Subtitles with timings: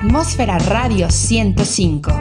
[0.00, 2.12] Atmósfera Radio 105.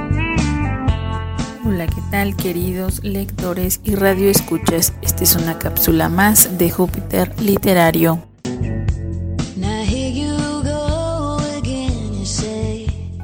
[1.64, 4.93] Hola, ¿qué tal queridos lectores y radioescuchas?
[5.03, 8.23] Esta es una cápsula más de Júpiter Literario.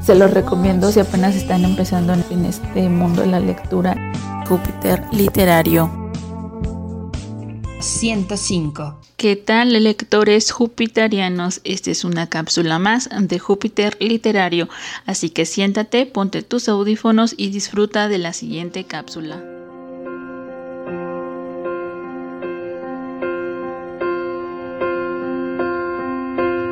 [0.05, 3.96] Se los recomiendo si apenas están empezando en este mundo de la lectura.
[4.48, 6.03] Júpiter Literario.
[7.84, 9.02] 105.
[9.18, 11.59] ¿Qué tal lectores jupiterianos?
[11.65, 14.70] Esta es una cápsula más de Júpiter Literario,
[15.05, 19.43] así que siéntate, ponte tus audífonos y disfruta de la siguiente cápsula.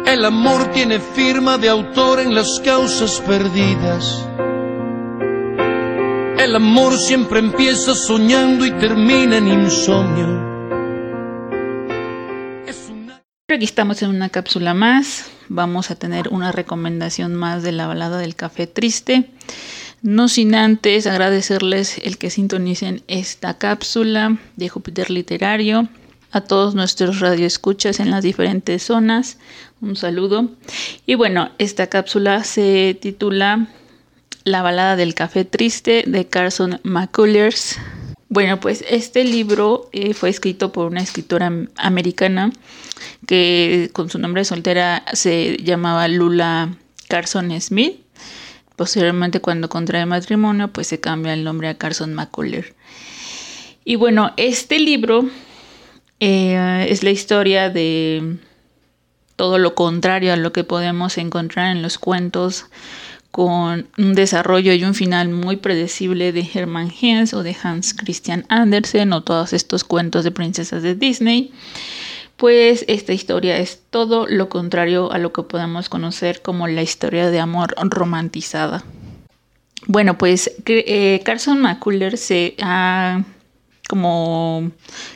[0.07, 4.25] El amor tiene firma de autor en las causas perdidas.
[6.37, 10.50] El amor siempre empieza soñando y termina en insomnio.
[13.53, 15.29] Aquí estamos en una cápsula más.
[15.49, 19.25] Vamos a tener una recomendación más de la balada del café triste.
[20.01, 25.89] No sin antes agradecerles el que sintonicen esta cápsula de Júpiter Literario.
[26.31, 29.37] A todos nuestros radioescuchas en las diferentes zonas.
[29.81, 30.49] Un saludo.
[31.05, 33.67] Y bueno, esta cápsula se titula
[34.45, 37.77] La balada del café triste de Carson McCullers.
[38.31, 42.53] Bueno, pues este libro eh, fue escrito por una escritora americana
[43.27, 46.73] que con su nombre soltera se llamaba Lula
[47.09, 47.99] Carson Smith.
[48.77, 52.73] Posteriormente, cuando contrae matrimonio, pues se cambia el nombre a Carson McCuller.
[53.83, 55.29] Y bueno, este libro
[56.21, 58.37] eh, es la historia de
[59.35, 62.67] todo lo contrario a lo que podemos encontrar en los cuentos
[63.31, 68.45] con un desarrollo y un final muy predecible de Hermann Hesse o de Hans Christian
[68.49, 71.51] Andersen o todos estos cuentos de princesas de Disney,
[72.35, 77.29] pues esta historia es todo lo contrario a lo que podemos conocer como la historia
[77.29, 78.83] de amor romantizada.
[79.87, 83.23] Bueno, pues eh, Carson McCullers se ha
[83.91, 84.71] como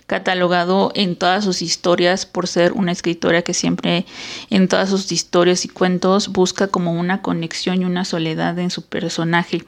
[0.05, 4.05] catalogado en todas sus historias por ser una escritora que siempre
[4.49, 8.81] en todas sus historias y cuentos busca como una conexión y una soledad en su
[8.81, 9.63] personaje.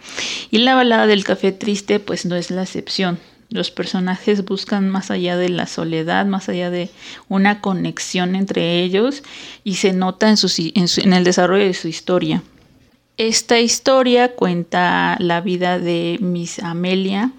[0.51, 3.17] Y la balada del café triste pues no es la excepción.
[3.49, 6.89] Los personajes buscan más allá de la soledad, más allá de
[7.29, 9.23] una conexión entre ellos
[9.63, 10.35] y se nota en,
[10.75, 12.43] en el desarrollo de su historia.
[13.17, 17.31] Esta historia cuenta la vida de Miss Amelia,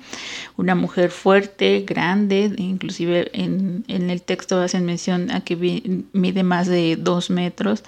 [0.57, 5.55] una mujer fuerte, grande, inclusive en, el texto hacen mención a que
[6.13, 7.85] mide más de dos metros.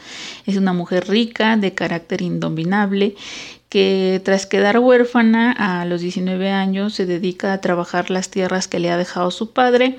[0.47, 3.17] Es una mujer rica, de carácter indominable,
[3.71, 8.81] que tras quedar huérfana a los 19 años se dedica a trabajar las tierras que
[8.81, 9.97] le ha dejado su padre.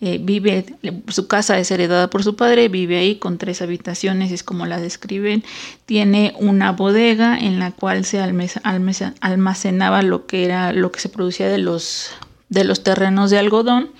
[0.00, 0.64] Eh, vive,
[1.08, 4.80] su casa es heredada por su padre, vive ahí con tres habitaciones, es como la
[4.80, 5.42] describen.
[5.84, 11.48] Tiene una bodega en la cual se almacenaba lo que era lo que se producía
[11.48, 12.12] de los,
[12.48, 13.90] de los terrenos de algodón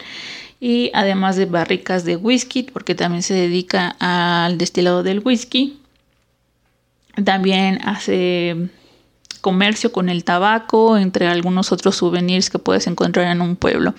[0.60, 5.80] y además de barricas de whisky, porque también se dedica al destilado del whisky.
[7.24, 8.70] También hace
[9.40, 13.94] comercio con el tabaco, entre algunos otros souvenirs que puedes encontrar en un pueblo.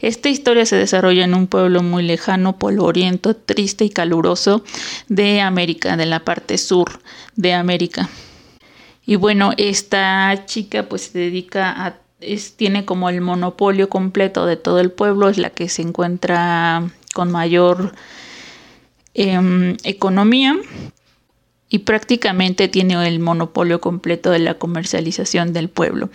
[0.00, 4.64] Esta historia se desarrolla en un pueblo muy lejano, polvoriento, triste y caluroso
[5.08, 7.00] de América, de la parte sur
[7.36, 8.08] de América.
[9.04, 11.96] Y bueno, esta chica pues se dedica a
[12.56, 17.30] tiene como el monopolio completo de todo el pueblo, es la que se encuentra con
[17.30, 17.94] mayor
[19.14, 20.56] em, economía
[21.72, 26.10] y prácticamente tiene el monopolio completo de la comercialización del pueblo.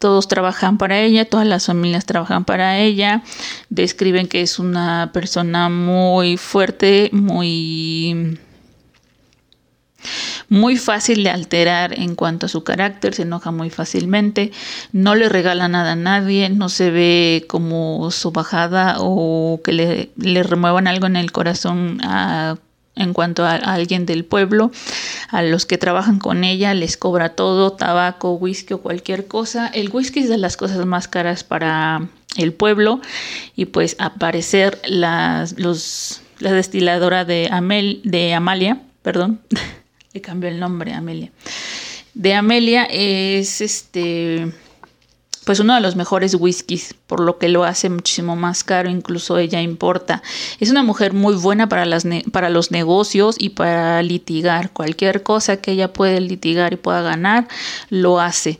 [0.00, 3.22] Todos trabajan para ella, todas las familias trabajan para ella,
[3.70, 8.36] describen que es una persona muy fuerte, muy
[10.48, 14.52] muy fácil de alterar en cuanto a su carácter, se enoja muy fácilmente,
[14.92, 20.10] no le regala nada a nadie, no se ve como su bajada o que le,
[20.16, 22.56] le remuevan algo en el corazón a
[22.96, 24.72] en cuanto a, alguien del pueblo,
[25.28, 29.68] a los que trabajan con ella les cobra todo, tabaco, whisky o cualquier cosa.
[29.68, 33.00] El whisky es de las cosas más caras para el pueblo
[33.54, 39.40] y pues aparecer las, los, la destiladora de, Amel, de Amalia, perdón,
[40.12, 41.30] le cambió el nombre Amelia,
[42.14, 44.50] de Amelia es este
[45.46, 49.38] pues uno de los mejores whiskies, por lo que lo hace muchísimo más caro, incluso
[49.38, 50.20] ella importa.
[50.58, 54.72] Es una mujer muy buena para, las para los negocios y para litigar.
[54.72, 57.46] Cualquier cosa que ella puede litigar y pueda ganar,
[57.90, 58.58] lo hace.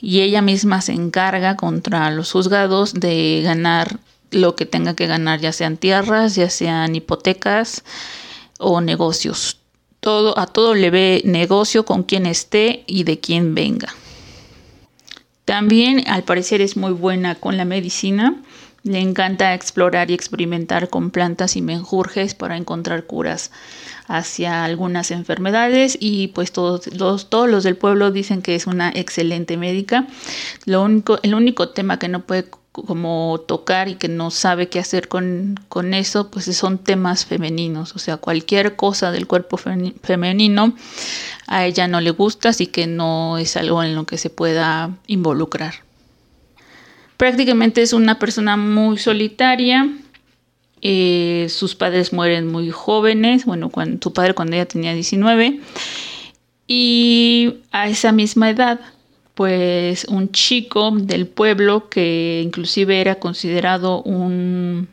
[0.00, 4.00] Y ella misma se encarga contra los juzgados de ganar
[4.32, 7.84] lo que tenga que ganar, ya sean tierras, ya sean hipotecas
[8.58, 9.58] o negocios
[10.00, 13.94] todo, a todo le ve negocio con quien esté y de quién venga.
[15.44, 18.42] También al parecer es muy buena con la medicina.
[18.82, 23.50] Le encanta explorar y experimentar con plantas y menjurjes para encontrar curas
[24.06, 28.90] hacia algunas enfermedades y pues todos los, todos los del pueblo dicen que es una
[28.90, 30.06] excelente médica.
[30.66, 32.46] Lo único, el único tema que no puede
[32.82, 37.94] como tocar y que no sabe qué hacer con, con eso, pues son temas femeninos,
[37.94, 40.74] o sea, cualquier cosa del cuerpo femenino
[41.46, 44.90] a ella no le gusta, así que no es algo en lo que se pueda
[45.06, 45.74] involucrar.
[47.16, 49.88] Prácticamente es una persona muy solitaria,
[50.82, 55.60] eh, sus padres mueren muy jóvenes, bueno, cuando, su padre cuando ella tenía 19,
[56.66, 58.80] y a esa misma edad
[59.34, 64.88] pues un chico del pueblo que inclusive era considerado un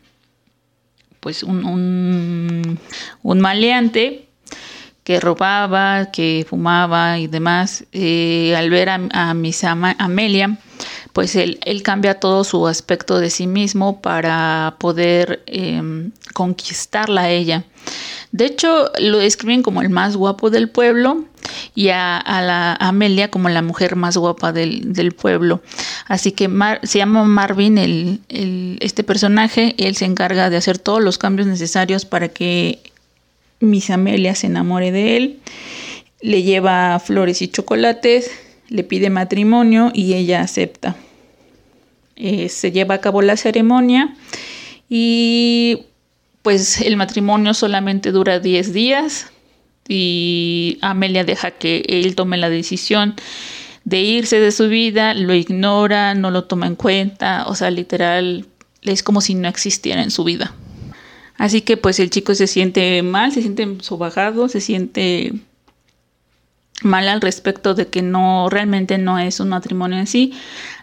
[1.20, 2.80] pues un,
[3.24, 4.28] un, maleante
[5.04, 9.30] que robaba, que fumaba y demás, eh, al ver a, a
[10.00, 10.58] Amelia,
[11.14, 17.66] pues él, cambia todo su aspecto de sí mismo para poder em, conquistarla a ella.
[18.32, 21.26] De hecho, lo describen como el más guapo del pueblo
[21.76, 25.62] y a, la Amelia como la mujer más guapa del, pueblo.
[26.08, 26.50] Así que
[26.84, 32.06] se llama Marvin el, este personaje, él se encarga de hacer todos los cambios necesarios
[32.06, 32.80] para que
[33.60, 35.40] Miss Amelia se enamore de él.
[36.22, 38.32] Le lleva flores y chocolates,
[38.70, 40.96] le pide matrimonio y ella acepta.
[42.16, 44.16] Eh, se lleva a cabo la ceremonia
[44.88, 45.86] y
[46.42, 49.32] pues el matrimonio solamente dura 10 días
[49.88, 53.16] y Amelia deja que él tome la decisión
[53.84, 58.46] de irse de su vida, lo ignora, no lo toma en cuenta, o sea, literal,
[58.84, 60.54] es como si no existiera en su vida.
[61.38, 65.34] Así que pues el chico se siente mal, se siente sobajado, se siente
[66.82, 70.34] mal al respecto de que no realmente no es un matrimonio en sí,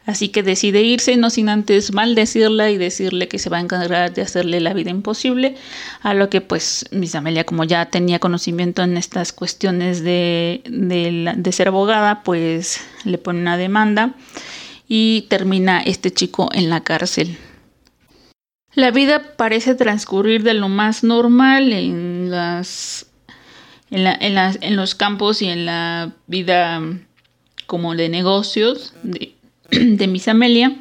[0.07, 4.13] así que decide irse no sin antes maldecirla y decirle que se va a encargar
[4.13, 5.57] de hacerle la vida imposible,
[6.03, 11.53] a lo que pues Miss Amelia como ya tenía conocimiento en estas cuestiones de, de
[11.53, 14.15] ser abogada, pues le pone una demanda
[14.89, 17.37] y termina este chico en la cárcel.
[18.75, 23.08] La vida parece transcurrir de lo más normal en las
[23.91, 27.05] en, la, en, en los campos y en la vida mm,
[27.67, 29.35] como de negocios de,
[29.71, 30.77] de Miss Amelia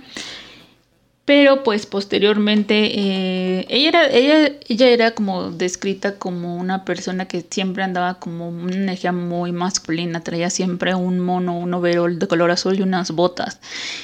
[1.28, 7.46] pero pues posteriormente eh, ella, era, ella, ella era como descrita como una persona que
[7.50, 12.52] siempre andaba como una energía muy masculina, traía siempre un mono, un overol de color
[12.52, 13.60] azul y unas botas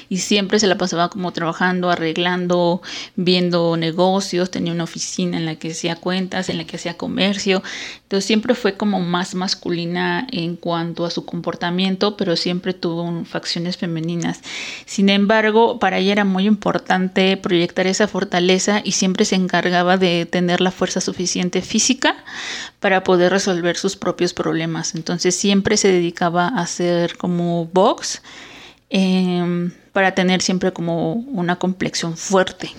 [0.10, 2.81] y siempre se la pasaba como trabajando, arreglando,
[3.16, 7.64] viendo negocios, tenía una oficina en la que hacía cuentas, en la que hacía comercio,
[8.04, 13.78] entonces siempre fue como más masculina en cuanto a su comportamiento, pero siempre tuvo facciones
[13.78, 14.42] femeninas.
[14.86, 20.25] Sin embargo, para ella era muy importante proyectar esa fortaleza y siempre se encargaba de
[20.25, 22.15] tener la fuerza suficiente física
[22.80, 24.95] para poder resolver sus propios problemas.
[24.95, 28.21] Entonces siempre se dedicaba a hacer como box
[28.89, 32.71] em, para tener siempre como una complexión fuerte.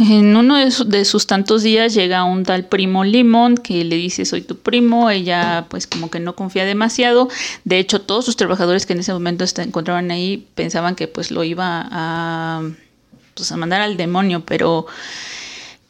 [0.00, 4.40] En uno de, sus tantos días llega un tal primo Limón que le dice soy
[4.40, 7.28] tu primo, ella pues como que no confía demasiado,
[7.64, 11.30] de hecho todos sus trabajadores que en ese momento se encontraban ahí pensaban que pues
[11.30, 12.62] lo iba a
[13.38, 14.86] pues, a mandar al demonio, pero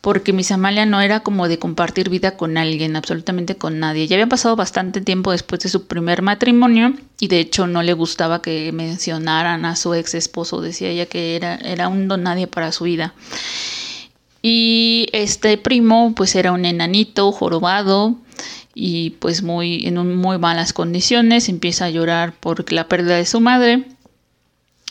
[0.01, 4.07] porque Miss Amalia no era como de compartir vida con alguien, absolutamente con nadie.
[4.07, 7.93] Ya había pasado bastante tiempo después de su primer matrimonio y de hecho no le
[7.95, 12.47] gustaba que mencionaran a su ex esposo, decía ella que era, era un don nadie
[12.47, 13.13] para su vida.
[14.41, 18.15] Y este primo pues era un enanito jorobado
[18.75, 23.41] y pues muy en muy malas condiciones, empieza a llorar por la pérdida de su
[23.41, 23.85] madre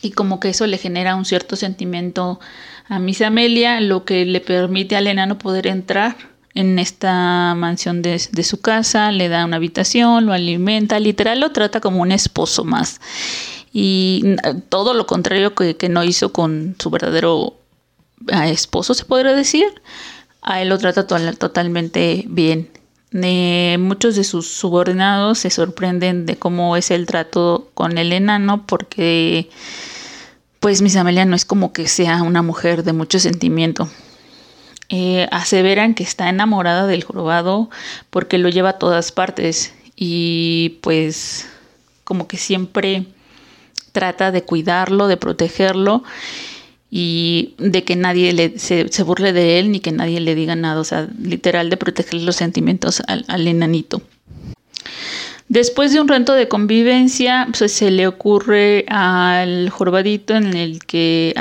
[0.08, 2.40] y como que eso le genera un cierto sentimiento
[2.88, 6.16] a Miss Amelia, lo que le permite al enano poder entrar
[6.54, 11.82] en esta mansión de, su casa, le da una habitación, lo alimenta, literal lo trata
[11.82, 13.00] como un esposo más.
[13.74, 14.24] Y
[14.70, 17.56] todo lo contrario que, no hizo con su verdadero
[18.32, 19.68] ah, esposo, se podría decir,
[20.42, 22.70] a él lo trata totalmente bien.
[23.80, 29.50] muchos de sus subordinados se sorprenden de cómo es el trato con el enano porque
[30.60, 33.90] pues Miss Amelia no es como que sea una mujer de mucho sentimiento.
[34.90, 37.70] Eh, aseveran que está enamorada del jorobado
[38.10, 41.50] porque lo lleva a todas partes y pues
[42.06, 43.06] como que siempre
[43.92, 46.04] trata de cuidarlo, de protegerlo
[46.90, 50.80] y de que nadie le, se, burle de él ni que nadie le diga nada,
[50.80, 54.02] o sea, literal de proteger los sentimientos al, al enanito.
[55.50, 61.34] Después de un rato de convivencia, pues, se le ocurre al jorobadito en el que,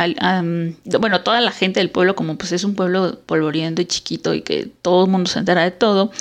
[1.01, 4.43] bueno, toda la gente del pueblo, como pues es un pueblo polvoriento y chiquito y
[4.43, 6.13] que todo el mundo se entera de todo,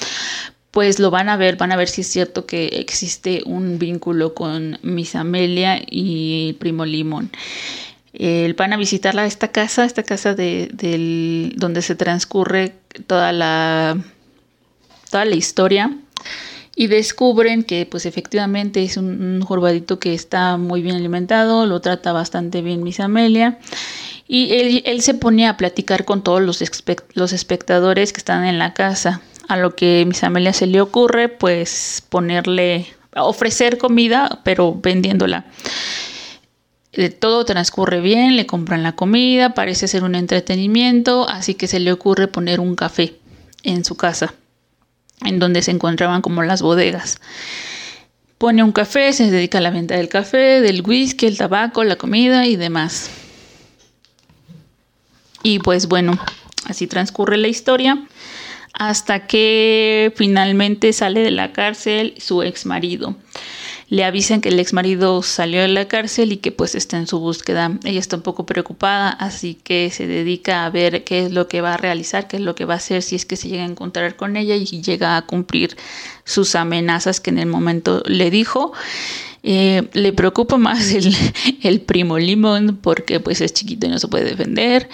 [0.71, 4.33] pues lo van a ver, van a ver si es cierto que existe un vínculo
[4.33, 7.29] con Miss Amelia y Primo Limón.
[8.57, 12.73] van a visitarla esta casa, esta casa de, donde se transcurre
[13.05, 13.95] toda la,
[15.11, 15.95] toda la historia
[16.75, 22.11] y descubren que pues efectivamente es un, jorobadito que está muy bien alimentado, lo trata
[22.11, 23.59] bastante bien Miss Amelia
[24.27, 26.61] y él, se pone a platicar con todos los,
[27.13, 31.29] los espectadores que están en la casa, a lo que Miss Amelia se le ocurre
[31.29, 35.45] pues ponerle, ofrecer comida pero vendiéndola.
[36.91, 41.79] Eh, todo transcurre bien, le compran la comida, parece ser un entretenimiento, así que se
[41.79, 43.15] le ocurre poner un café
[43.63, 44.33] en su casa
[45.23, 47.19] en donde se encontraban como las bodegas.
[48.37, 51.95] Pone un café, se dedica a la venta del café, del whisky, el tabaco, la
[51.95, 53.09] comida y demás.
[55.41, 56.19] Y pues bueno,
[56.65, 58.05] así transcurre la historia
[58.73, 63.15] hasta que finalmente sale de la cárcel su ex marido
[63.87, 67.05] le avisan que el ex marido salió de la cárcel y que pues está en
[67.05, 67.77] su búsqueda.
[67.83, 71.61] Ella está un poco preocupada, así que se dedica a ver qué es lo que
[71.61, 73.63] va a realizar, qué es lo que va a hacer si es que se llega
[73.63, 75.77] a encontrar con ella y llega a cumplir
[76.23, 78.73] sus amenazas que en el momento le dijo.
[79.43, 81.15] Eh, le preocupa más el,
[81.61, 84.89] el primo Limón porque pues es chiquito y no se puede defender.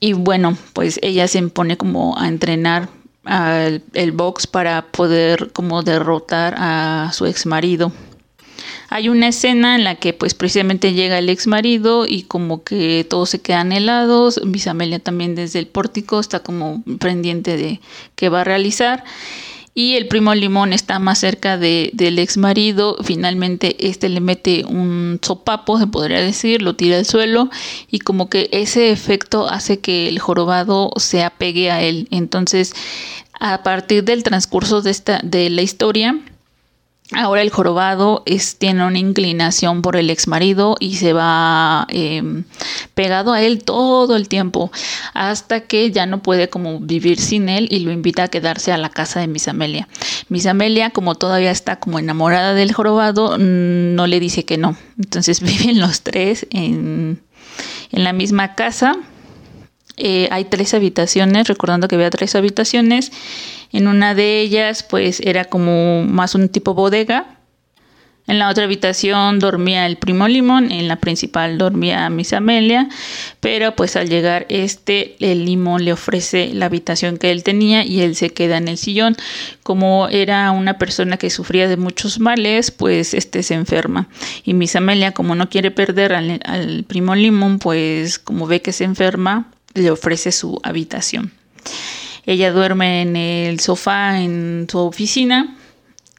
[0.00, 2.90] Y bueno, pues ella se pone como a entrenar
[3.28, 7.92] el box para poder como derrotar a su ex marido.
[8.90, 13.06] Hay una escena en la que pues precisamente llega el ex marido y como que
[13.08, 17.80] todos se quedan helados, Bisamelia también desde el pórtico está como pendiente de
[18.14, 19.04] qué va a realizar
[19.74, 22.96] y el primo Limón está más cerca de, del ex marido.
[23.02, 27.50] Finalmente este le mete un sopapo, se podría decir, lo tira al suelo
[27.90, 32.08] y como que ese efecto hace que el jorobado se apegue a él.
[32.10, 32.74] Entonces,
[33.38, 36.18] a partir del transcurso de, esta, de la historia,
[37.12, 42.44] Ahora el jorobado es, tiene una inclinación por el ex marido y se va em,
[42.94, 44.70] pegado a él todo el tiempo
[45.14, 48.78] hasta que ya no puede como vivir sin él y lo invita a quedarse a
[48.78, 49.88] la casa de Miss Amelia.
[50.28, 54.76] Miss Amelia, como todavía está como enamorada del jorobado, mm, no le dice que no.
[54.98, 57.22] Entonces viven los tres en,
[57.90, 58.98] en la misma casa.
[59.96, 63.12] Eh, hay tres habitaciones, recordando que había tres habitaciones
[63.72, 67.38] en una de ellas, pues era como más un tipo bodega.
[68.26, 72.86] En la otra habitación dormía el primo Limón, en la principal dormía Miss Amelia,
[73.40, 78.02] pero pues al llegar este, el Limón le ofrece la habitación que él tenía y
[78.02, 79.16] él se queda en el sillón.
[79.62, 84.08] Como era una persona que sufría de muchos males, pues este se enferma.
[84.44, 88.72] Y Miss Amelia, como no quiere perder al, al primo Limón, pues como ve que
[88.72, 91.32] se enferma, le ofrece su habitación.
[92.28, 95.56] Ella duerme en el sofá en su oficina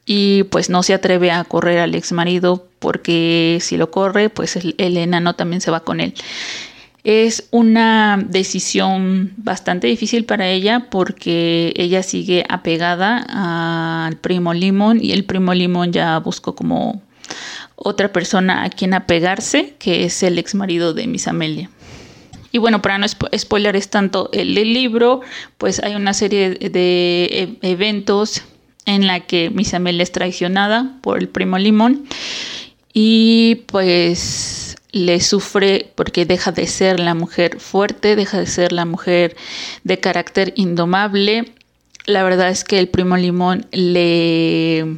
[0.07, 4.55] y pues no se atreve a correr al ex marido porque si lo corre pues
[4.55, 6.15] el, enano también se va con él.
[7.03, 15.11] Es una decisión bastante difícil para ella porque ella sigue apegada al primo Limón y
[15.11, 17.03] el primo Limón ya buscó como
[17.75, 21.69] otra persona a quien apegarse, que es el ex marido de Miss Amelia.
[22.51, 25.21] Y bueno, para no spoiler es tanto el, libro,
[25.57, 28.43] pues hay una serie de e, eventos
[28.85, 32.07] en la que Misamel es traicionada por el primo Limón
[32.91, 38.85] y pues le sufre porque deja de ser la mujer fuerte, deja de ser la
[38.85, 39.35] mujer
[39.83, 41.53] de carácter indomable.
[42.05, 44.97] La verdad es que el primo Limón le,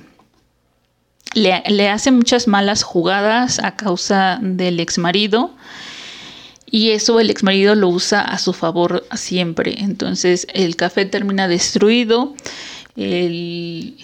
[1.34, 5.54] le, le hace muchas malas jugadas a causa del ex marido
[6.72, 9.76] y eso el ex marido lo usa a su favor siempre.
[9.80, 12.34] Entonces el café termina destruido.
[12.96, 13.96] después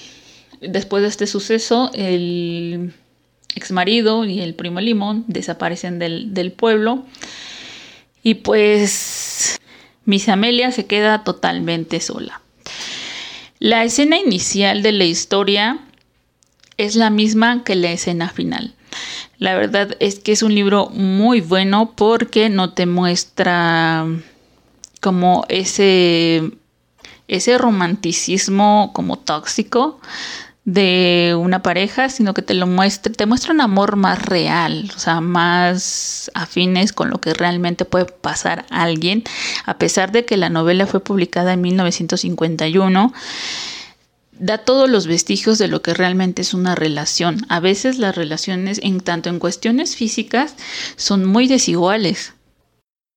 [1.02, 2.94] de este suceso, el
[3.56, 7.06] ex marido y el primo Limón desaparecen del, del pueblo.
[8.22, 9.58] Y pues
[10.04, 12.42] Miss Amelia se queda totalmente sola.
[13.60, 15.80] La escena inicial de la historia
[16.76, 18.76] es la misma que la escena final.
[19.40, 24.06] La verdad es que es un libro muy bueno porque no te muestra
[25.00, 26.52] como ese,
[27.28, 30.00] ese romanticismo como tóxico
[30.66, 35.00] de una pareja, sino que te lo muestra, te muestra un amor más real, o
[35.00, 39.24] sea, más afines con lo que realmente puede pasar a alguien,
[39.66, 43.14] a pesar de que la novela fue publicada en 1951
[44.40, 47.46] da todos los vestigios de lo que realmente es una relación.
[47.50, 50.56] A veces las relaciones, en tanto en cuestiones físicas,
[50.96, 52.34] son muy desiguales.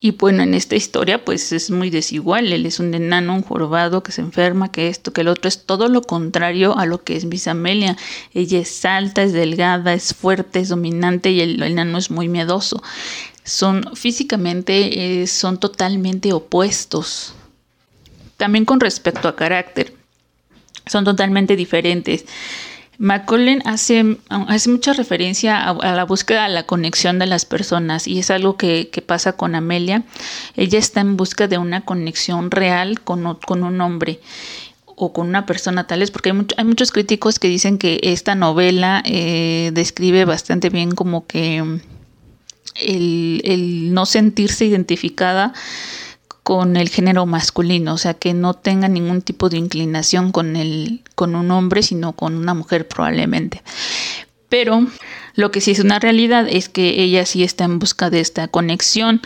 [0.02, 2.54] Y bueno, en esta historia pues es muy desigual.
[2.54, 5.46] Él es un enano, un jorobado que se enferma, que esto, que el otro.
[5.46, 7.98] Es todo lo contrario a lo que es Miss Amelia.
[8.32, 12.82] Ella es alta, es delgada, es fuerte, es dominante y el, enano es muy miedoso.
[13.44, 17.34] Son físicamente, eh, son totalmente opuestos.
[18.38, 19.99] También con respecto a carácter,
[20.90, 22.24] son totalmente diferentes.
[22.98, 28.18] Macaulay hace, hace mucha referencia a, la búsqueda de la conexión de las personas y
[28.18, 30.02] es algo que, pasa con Amelia.
[30.54, 34.20] Ella está en busca de una conexión real con, con un hombre
[34.84, 38.34] o con una persona tal es porque hay, hay, muchos críticos que dicen que esta
[38.34, 41.80] novela eh, describe bastante bien como que
[42.74, 45.54] el, el no sentirse identificada
[46.50, 51.00] con el género masculino, o sea, que no tenga ningún tipo de inclinación con, el,
[51.14, 53.62] con un hombre, sino con una mujer probablemente.
[54.48, 54.84] Pero
[55.36, 58.48] lo que sí es una realidad es que ella sí está en busca de esta
[58.48, 59.20] conexión.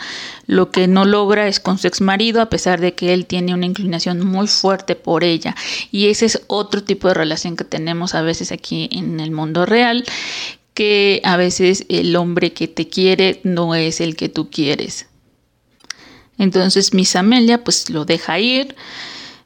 [0.45, 3.55] Lo que no logra es con su ex marido, a pesar de que él tiene
[3.55, 5.55] una inclinación muy fuerte por ella.
[5.91, 9.65] Y ese es otro tipo de relación que tenemos a veces aquí en el mundo
[9.65, 10.03] real,
[10.75, 15.07] que a veces el hombre que te quiere no es el que tú quieres.
[16.37, 18.75] Entonces Miss Amelia pues lo deja ir,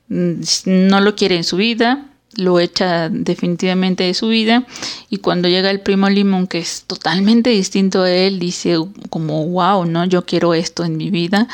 [0.09, 2.05] mm, no lo quiere en su vida,
[2.35, 4.65] lo echa definitivamente de su vida
[5.09, 8.77] y cuando llega el primo Limón que es totalmente distinto a él dice
[9.09, 11.47] como wow no yo quiero esto en mi vida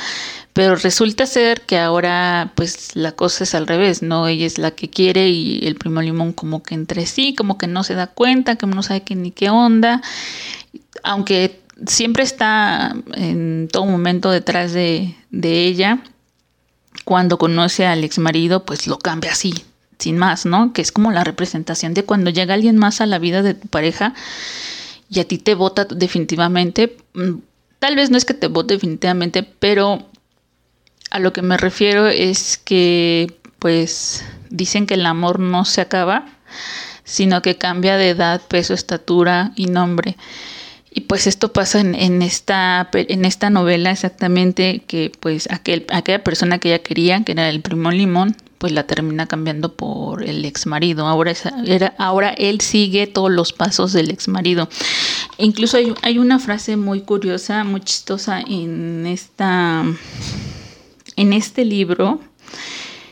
[0.53, 4.71] pero resulta ser que ahora pues la cosa es al revés no ella es la
[4.71, 8.07] que quiere y el primo Limón como que entre sí como que no se da
[8.07, 10.01] cuenta que no sabe qué ni qué onda.
[11.03, 16.03] Aunque siempre está en todo momento detrás de, ella.
[17.03, 19.53] Cuando conoce al ex marido, pues lo cambia así,
[19.99, 20.73] sin más, ¿no?
[20.73, 23.67] Que es como la representación de cuando llega alguien más a la vida de tu
[23.67, 24.13] pareja
[25.09, 26.97] y a ti te vota definitivamente.
[27.13, 27.39] Mm,
[27.79, 30.07] tal vez no es que te vote definitivamente, pero
[31.11, 36.25] a lo que me refiero es que, pues, dicen que el amor no se acaba,
[37.03, 40.17] sino que cambia de edad, peso, estatura y nombre.
[40.97, 46.57] Y pues esto pasa en, esta, en esta novela exactamente que pues aquel, aquella persona
[46.57, 50.65] que ella quería, que era el primo Limón, pues la termina cambiando por el ex
[50.67, 51.05] marido.
[51.05, 51.33] Ahora,
[51.67, 54.69] era, ahora él sigue todos los pasos del ex marido.
[55.37, 59.83] Incluso hay, hay una frase muy curiosa, muy chistosa en, esta,
[61.17, 62.21] en este libro.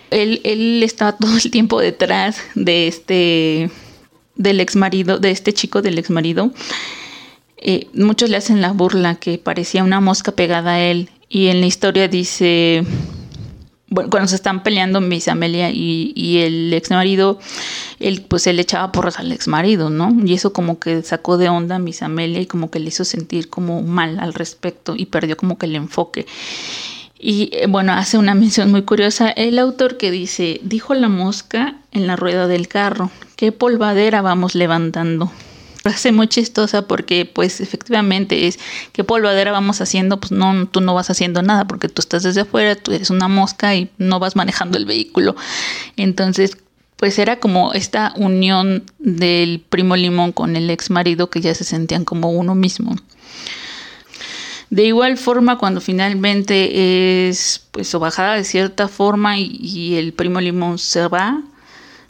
[0.10, 3.70] Él, él estaba todo el tiempo detrás de este
[4.36, 6.54] del ex marido, de este chico del ex marido
[7.64, 11.62] eh, muchos le hacen la burla que parecía una mosca pegada a él y en
[11.62, 12.86] la historia dice,
[13.90, 17.40] bueno, cuando se están peleando Miss Amelia y, el ex marido,
[18.00, 20.16] él pues él echaba porras al ex marido, ¿no?
[20.26, 23.06] Y eso como que sacó de onda a Miss Amelia y como que le hizo
[23.06, 26.26] sentir como mal al respecto y perdió como que el enfoque.
[27.20, 31.78] Y eh, bueno, hace una mención muy curiosa el autor que dice, dijo la mosca
[31.92, 35.32] en la rueda del carro, ¿qué polvadera vamos levantando?
[35.84, 38.58] Frase muy chistosa porque pues efectivamente es
[38.94, 42.42] que polvadera vamos haciendo, pues no, tú no vas haciendo nada porque tú estás desde
[42.42, 45.36] afuera, tú eres una mosca y no vas manejando el vehículo.
[45.98, 46.58] Entonces,
[46.96, 51.66] pues era como esta unión del primo Limón con el ex marido que ya se
[51.66, 52.96] sentían como uno mismo.
[54.70, 60.80] De igual forma, cuando finalmente es pues bajada de cierta forma y el primo Limón
[60.80, 61.44] se va,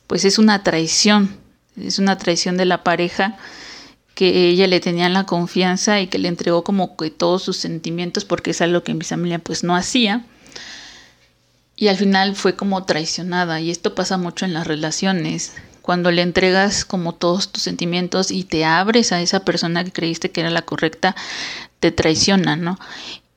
[0.05, 1.35] pues es una traición,
[1.75, 3.39] es una traición de la pareja
[4.15, 8.25] que ella le tenía la confianza y que le entregó como que todos sus sentimientos
[8.25, 10.25] porque es algo que mi familia pues no hacía.
[11.75, 15.53] Y al final fue como traicionada y esto pasa mucho en las relaciones.
[15.81, 20.31] Cuando le entregas como todos tus sentimientos y te abres a esa persona que creíste
[20.31, 21.15] que era la correcta
[21.81, 22.79] te traiciona no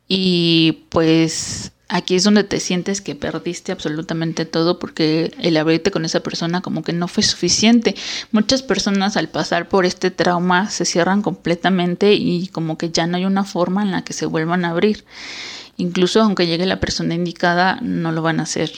[0.06, 6.04] y pues aquí es donde te sientes que perdiste absolutamente todo porque el abrirte con
[6.04, 7.94] esa persona como que no fue suficiente.
[8.32, 13.16] Muchas personas al pasar por este trauma se cierran completamente y como que ya no
[13.16, 15.04] hay una forma en la que se vuelvan a abrir.
[15.76, 18.72] Incluso aunque llegue la persona indicada, no lo van a hacer.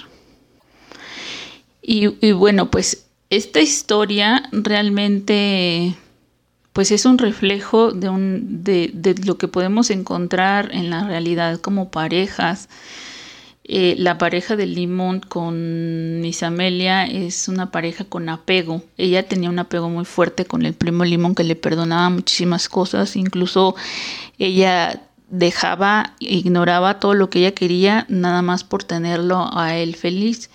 [1.81, 5.97] Y, y bueno, pues esta historia realmente
[6.79, 12.69] pues es un reflejo de, lo que podemos encontrar en la realidad como parejas.
[13.65, 18.85] Eh, la pareja de Limón con Isamelia es una pareja con apego.
[18.97, 23.17] Ella tenía un apego muy fuerte con el primo Limón que le perdonaba muchísimas cosas.
[23.17, 23.75] Incluso
[24.39, 30.49] ella dejaba, ignoraba todo lo que ella quería nada más por tenerlo a él feliz.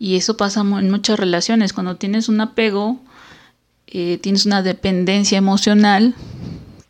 [0.00, 1.72] Y eso pasa en muchas relaciones.
[1.72, 2.98] Cuando tienes un apego,
[3.96, 6.16] eh, tienes una dependencia emocional,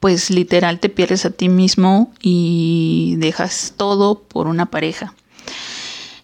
[0.00, 5.12] pues literal te pierdes a ti mismo y dejas todo por una pareja.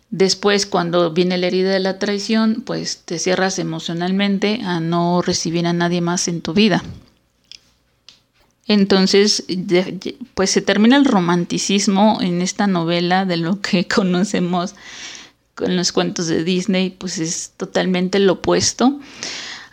[0.09, 5.67] Después, cuando viene la herida de la traición, pues te cierras emocionalmente a no recibir
[5.67, 6.83] a nadie más en tu vida.
[8.67, 9.45] Entonces,
[10.33, 14.75] pues se termina el romanticismo en esta novela de lo que conocemos
[15.55, 18.99] con los cuentos de Disney, pues es totalmente lo opuesto.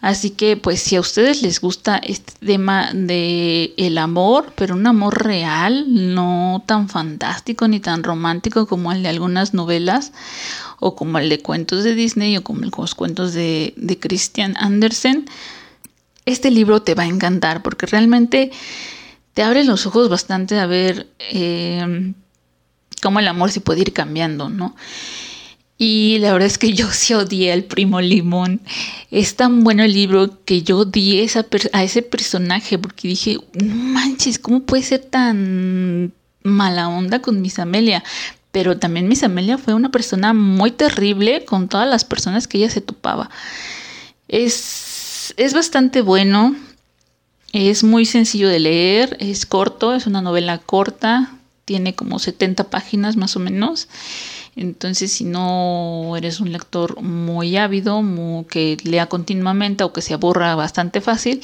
[0.08, 4.88] Así que pues si a ustedes les gusta este tema de el amor, pero un
[4.88, 5.84] amor real,
[6.16, 10.14] no tan fantástico ni tan romántico como el de algunas novelas
[10.80, 15.26] o como el de cuentos de Disney o como los cuentos de, de Christian Andersen,
[16.26, 18.52] este libro te va a encantar porque realmente
[19.34, 22.14] te abre los ojos bastante a ver eh,
[23.02, 24.74] cómo el amor se puede ir cambiando, ¿no?
[25.78, 28.62] Y la verdad es que yo sí odié al primo Limón.
[29.12, 31.28] Es tan bueno el libro que yo odié
[31.74, 37.60] a ese personaje porque dije, no manches, ¿cómo puede ser tan mala onda con Miss
[37.60, 38.04] Amelia?
[38.52, 42.72] Pero también Miss Amelia fue una persona muy terrible con todas las personas que ella
[42.72, 43.30] se topaba.
[44.28, 46.56] Es, es bastante bueno,
[47.54, 53.16] es muy sencillo de leer, es corto, es una novela corta, tiene como 70 páginas
[53.16, 53.88] más o menos.
[54.58, 58.04] Entonces, si no eres un lector muy ávido,
[58.50, 61.42] que lea continuamente o que se aburra bastante fácil,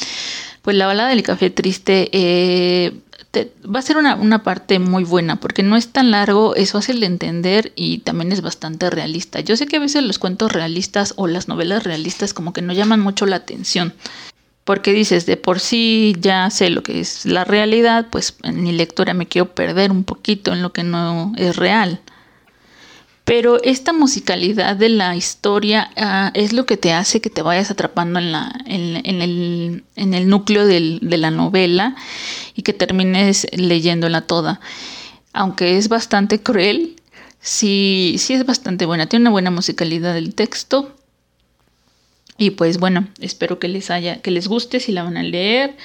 [0.63, 2.93] pues la balada del café triste eh,
[3.63, 7.05] va a ser una, parte muy buena porque no es tan largo, es fácil de
[7.05, 9.39] entender y también es bastante realista.
[9.41, 12.73] Yo sé que a veces los cuentos realistas o las novelas realistas como que no
[12.73, 13.93] llaman mucho la atención.
[14.63, 18.71] Porque dices, de por sí ya sé lo que es la realidad, pues en mi
[18.71, 21.99] lectura me quiero perder un poquito en lo que no es real.
[23.25, 27.71] Pero esta musicalidad de la historia ah, es lo que te hace que te vayas
[27.71, 31.95] atrapando en, el, núcleo de la novela
[32.53, 34.59] y que termines leyéndola toda.
[35.31, 36.97] Aunque es bastante cruel,
[37.39, 39.07] sí, sí es bastante buena.
[39.07, 40.93] Tiene una buena musicalidad del texto.
[42.37, 45.77] Y pues bueno, espero que les haya, que les guste si la van a leer.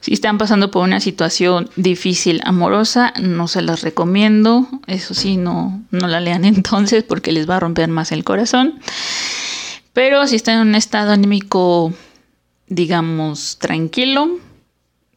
[0.00, 4.68] Si están pasando por una situación difícil amorosa, no se las recomiendo.
[4.86, 8.80] Eso sí, no, no la lean entonces porque les va a romper más el corazón.
[9.92, 11.92] Pero si están en un estado anímico,
[12.66, 14.28] digamos, tranquilo,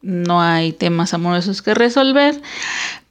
[0.02, 2.40] no hay temas amorosos que resolver,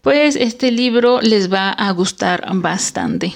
[0.02, 3.34] pues este libro les va a gustar bastante.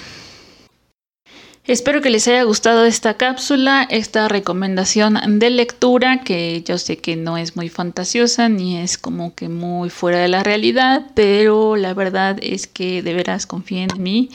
[1.72, 7.16] Espero que les haya gustado esta cápsula, esta recomendación de lectura, que yo sé que
[7.16, 11.94] no es muy fantasiosa ni es como que muy fuera de la realidad, pero la
[11.94, 14.28] verdad es que de veras confíen en mí.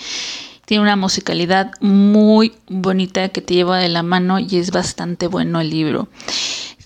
[0.66, 5.62] Tiene una musicalidad muy bonita que te lleva de la mano y es bastante bueno
[5.62, 6.08] el libro.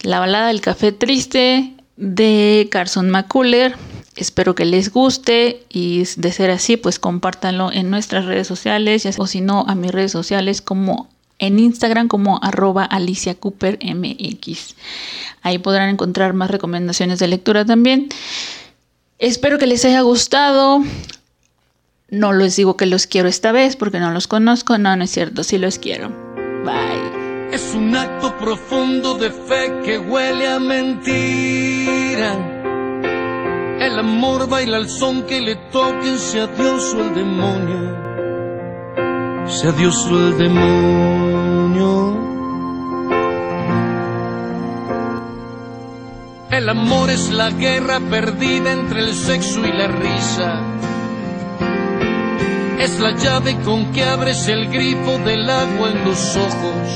[0.02, 3.78] La balada del café triste de Carson McCuller
[4.16, 9.26] Espero que les guste y de ser así, pues compártanlo en nuestras redes sociales o
[9.26, 11.08] si no a mis redes sociales como
[11.40, 14.76] en Instagram como arroba Alicia Cooper MX.
[15.42, 18.10] Ahí podrán encontrar más recomendaciones de lectura también.
[19.18, 20.84] Espero que les haya gustado.
[22.10, 24.78] No les digo que los quiero esta vez porque no los conozco.
[24.78, 26.10] No, no es cierto, sí los quiero.
[26.66, 27.54] Bye.
[27.54, 32.61] Es un acto profundo de fe que huele a mentira
[33.82, 37.82] el amor baila al son que le toquen, sea Dios o el demonio.
[39.48, 42.22] Sea Dios o el demonio.
[46.52, 50.62] El amor es la guerra perdida entre el sexo y la risa.
[52.80, 56.88] Es la llave con que abres el grifo del agua en los ojos.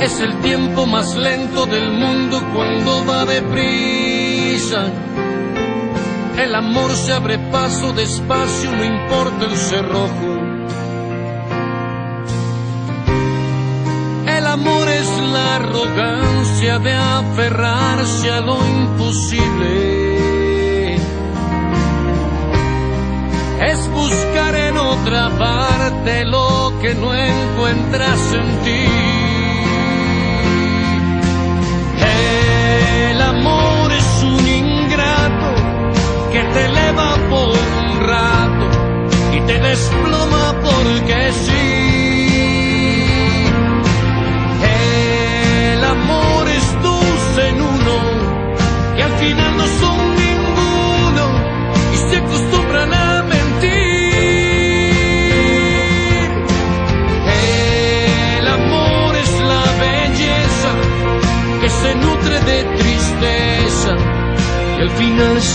[0.00, 4.13] Es el tiempo más lento del mundo cuando va deprisa
[6.36, 10.34] el amor se abre paso despacio, no importa el cerrojo.
[14.26, 19.74] El amor es la arrogancia de aferrarse a lo imposible.
[23.70, 28.83] Es buscar en otra parte lo que no encuentras en ti.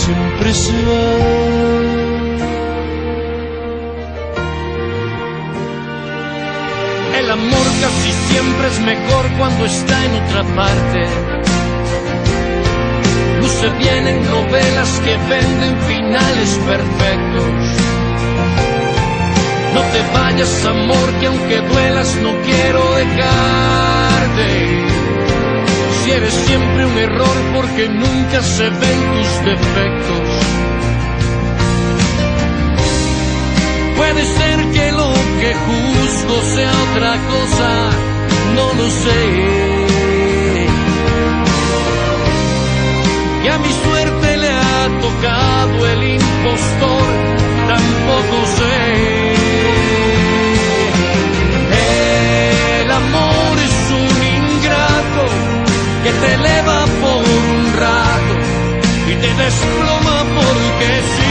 [0.09, 1.05] Siempre se va.
[7.19, 11.01] El amor casi siempre es mejor cuando está en otra parte.
[13.39, 17.59] Luce bien en novelas que venden finales perfectos.
[19.75, 24.98] No te vayas, amor, que aunque duelas no quiero dejarte.
[26.11, 30.27] Eres siempre un error porque nunca se ven tus defectos.
[33.95, 37.69] Puede ser que lo que juzgo sea otra cosa,
[38.55, 39.21] no lo sé.
[43.43, 47.09] Y a mi suerte le ha tocado el impostor,
[47.67, 49.18] tampoco sé.
[56.03, 58.35] Que te eleva por un rato
[59.07, 61.28] y te desploma porque sí.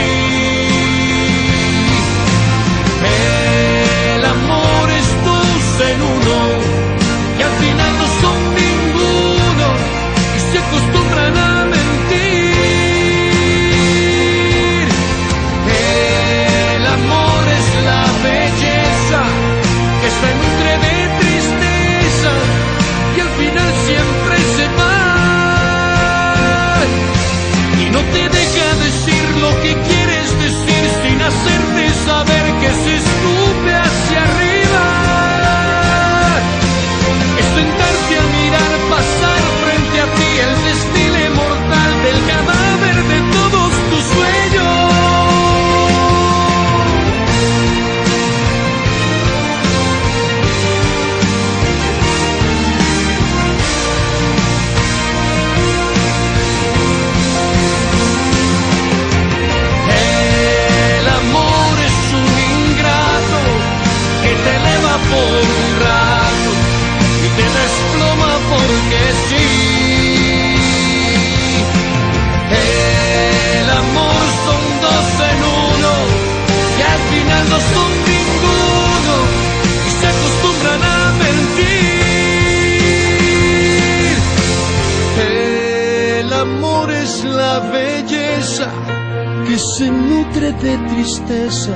[90.99, 91.71] Tristeza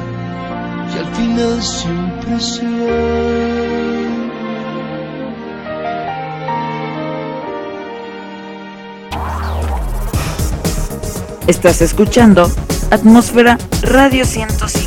[0.93, 3.53] y al final siempre se va.
[11.47, 12.51] Estás escuchando
[12.91, 14.82] Atmósfera Radio 105.